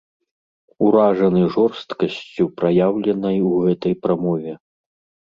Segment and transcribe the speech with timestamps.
[0.85, 4.57] Уражаны жорсткасцю, праяўленай у гэтай прамове.